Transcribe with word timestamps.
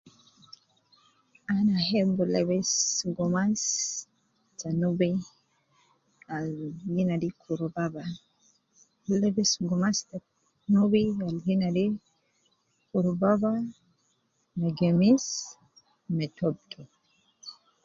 Ana 1.55 1.75
hebu 1.87 2.21
lebis 2.33 2.71
gumas 3.15 3.61
te 4.59 4.67
nubi 4.81 5.09
al 6.35 6.47
gi 6.93 7.03
nadi 7.09 7.29
kurubaba, 7.41 8.03
ana 8.05 8.19
gi 9.03 9.13
lebis 9.21 9.51
gumas 9.67 9.97
te 10.09 10.17
nubi 10.73 11.01
al 11.25 11.35
gi 11.45 11.53
nadi 11.61 11.85
kurubaba 12.89 13.51
me 14.59 14.67
gemis 14.77 15.25
me 16.15 16.25
toub. 16.37 16.59